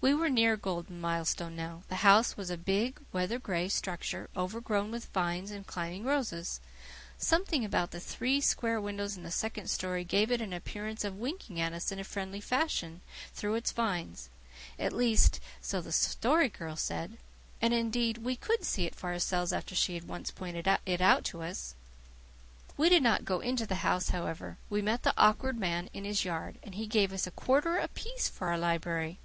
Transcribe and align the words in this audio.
We 0.00 0.14
were 0.14 0.30
near 0.30 0.56
Golden 0.56 1.00
Milestone 1.00 1.54
now. 1.56 1.82
The 1.88 1.96
house 1.96 2.36
was 2.36 2.48
a 2.50 2.56
big, 2.56 2.98
weather 3.12 3.38
gray 3.38 3.68
structure, 3.68 4.28
overgrown 4.36 4.90
with 4.90 5.06
vines 5.12 5.50
and 5.50 5.66
climbing 5.66 6.04
roses. 6.04 6.60
Something 7.18 7.64
about 7.64 7.90
the 7.90 8.00
three 8.00 8.40
square 8.40 8.80
windows 8.80 9.16
in 9.16 9.22
the 9.22 9.30
second 9.30 9.68
story 9.68 10.02
gave 10.02 10.30
it 10.32 10.40
an 10.40 10.52
appearance 10.54 11.04
of 11.04 11.18
winking 11.18 11.60
at 11.60 11.72
us 11.74 11.92
in 11.92 11.98
a 11.98 12.04
friendly 12.04 12.40
fashion 12.40 13.02
through 13.34 13.54
its 13.54 13.70
vines 13.72 14.30
at 14.78 14.92
least, 14.94 15.40
so 15.60 15.80
the 15.80 15.92
Story 15.92 16.48
Girl 16.48 16.74
said; 16.76 17.18
and, 17.60 17.72
indeed, 17.72 18.18
we 18.18 18.36
could 18.36 18.64
see 18.64 18.86
it 18.86 18.94
for 18.94 19.12
ourselves 19.12 19.52
after 19.52 19.74
she 19.74 19.94
had 19.94 20.04
once 20.08 20.30
pointed 20.30 20.66
it 20.86 21.00
out 21.02 21.24
to 21.24 21.42
us. 21.42 21.74
We 22.78 22.88
did 22.88 23.02
not 23.02 23.26
get 23.26 23.38
into 23.38 23.66
the 23.66 23.76
house, 23.76 24.08
however. 24.08 24.56
We 24.70 24.82
met 24.82 25.02
the 25.02 25.14
Awkward 25.18 25.58
man 25.58 25.90
in 25.92 26.04
his 26.04 26.24
yard, 26.24 26.58
and 26.62 26.74
he 26.74 26.86
gave 26.86 27.12
us 27.12 27.26
a 27.26 27.30
quarter 27.30 27.76
apiece 27.76 28.26
for 28.28 28.48
our 28.48 28.58
library. 28.58 29.18